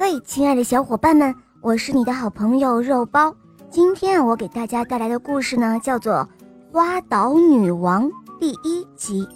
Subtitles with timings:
[0.00, 3.34] 嘿，亲爱的小伙伴们，我是你的好朋友肉包。
[3.68, 6.14] 今天我给大家带来的故事呢，叫做
[6.72, 8.08] 《花岛女王》
[8.38, 9.26] 第一集。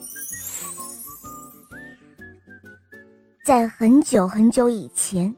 [3.44, 5.34] 在很久很久以前，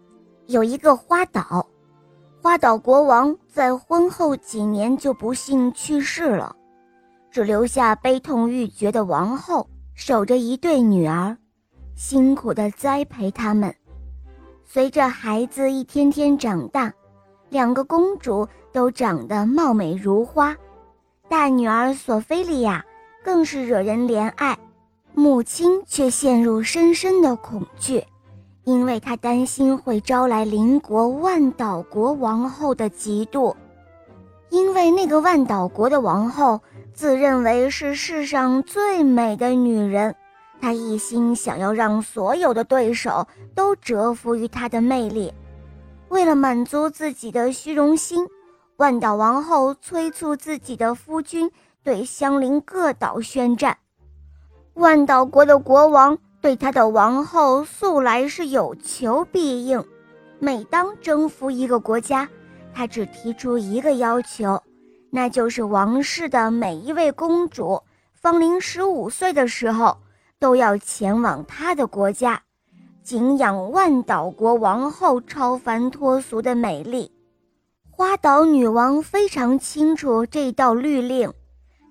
[0.47, 1.67] 有一个花岛，
[2.43, 6.55] 花岛国王在婚后几年就不幸去世了，
[7.31, 11.35] 只留下悲痛欲绝的王后守着一对女儿，
[11.97, 13.75] 辛苦的栽培他们。
[14.67, 16.93] 随着孩子一天天长大，
[17.49, 20.57] 两个公主都长得貌美如花，
[21.29, 22.85] 大女儿索菲利亚
[23.23, 24.59] 更是惹人怜爱，
[25.15, 28.03] 母亲却陷入深深的恐惧，
[28.65, 33.55] 因为她担心会招来邻国万岛国王后的嫉妒，
[34.51, 36.61] 因为那个万岛国的王后
[36.93, 40.17] 自认为是世上最美的女人。
[40.65, 45.31] 他一心想要让所有的对手都折服于他的魅力，
[46.09, 48.27] 为了满足自己的虚荣心，
[48.77, 51.51] 万岛王后催促自己的夫君
[51.83, 53.77] 对相邻各岛宣战。
[54.73, 59.85] 万岛国的国王对他的王后素来是有求必应，
[60.39, 62.27] 每当征服一个国家，
[62.73, 64.59] 他只提出一个要求，
[65.11, 67.83] 那就是王室的每一位公主
[68.15, 69.95] 芳龄十五岁的时候。
[70.39, 72.43] 都要前往他的国家，
[73.03, 77.11] 敬仰万岛国王后超凡脱俗的美丽。
[77.91, 81.33] 花岛女王非常清楚这道律令，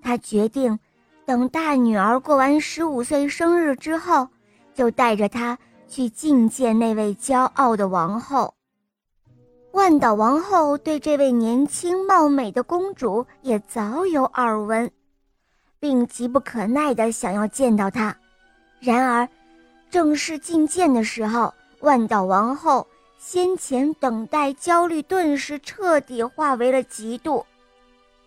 [0.02, 0.78] 她决定
[1.26, 4.28] 等大女儿过完十五岁生日之后，
[4.74, 5.58] 就带着她
[5.88, 8.54] 去觐见那位骄傲的王后。
[9.72, 14.92] 万岛王后对这位年轻貌美的公主也早有耳闻，
[15.80, 18.16] 并急不可耐地想要见到她。
[18.84, 19.30] 然而，
[19.90, 22.86] 正式觐见的时候，万岛王后
[23.18, 27.46] 先前等待焦虑顿时彻底化为了嫉妒，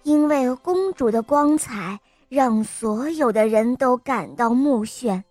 [0.03, 5.23] 因为公主的光彩让所有的人都感到目眩，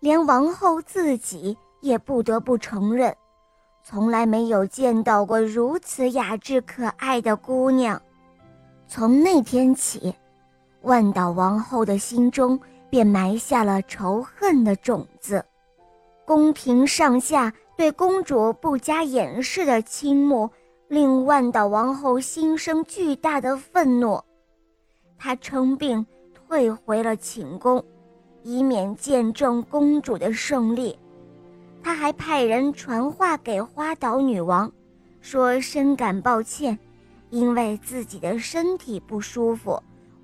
[0.00, 3.16] 连王后自己也不得不承认，
[3.82, 7.98] 从来没有见到过如此雅致可爱的姑娘。
[8.86, 10.14] 从那天起，
[10.88, 12.58] 万岛王后的心中。
[12.90, 15.44] 便埋下了仇恨的种子，
[16.24, 20.48] 宫廷上下对公主不加掩饰的倾慕，
[20.88, 24.18] 令万岛王后心生巨大的愤怒。
[25.18, 27.84] 她称病退回了寝宫，
[28.42, 30.98] 以免见证公主的胜利。
[31.82, 34.72] 她还派人传话给花岛女王，
[35.20, 36.78] 说深感抱歉，
[37.28, 39.78] 因为自己的身体不舒服，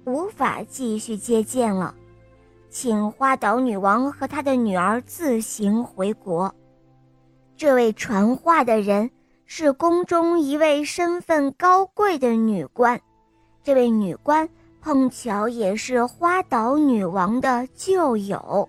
[0.05, 1.95] 无法继续接见了。
[2.71, 6.55] 请花岛女王和她的女儿自行回国。
[7.57, 9.11] 这位传话的人
[9.47, 13.01] 是宫中一位身份高贵的女官，
[13.63, 14.49] 这位女官
[14.81, 18.69] 碰巧也是花岛女王的旧友。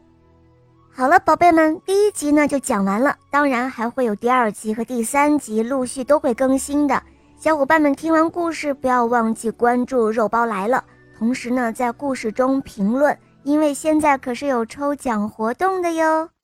[0.91, 7.01] 好了，宝贝们，第一集呢就讲完了，当然还会有第二集和第三集陆续都会更新的。
[7.37, 10.83] 小伙伴们听完故事不要忘记关注肉包来了，
[11.17, 13.17] 同时呢在故事中评论。
[13.45, 16.34] 因为现在可是有抽奖活动的哟。